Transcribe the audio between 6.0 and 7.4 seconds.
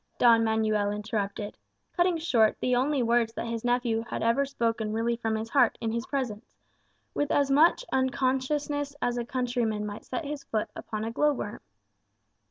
presence, with